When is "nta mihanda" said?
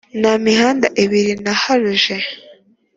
0.19-0.87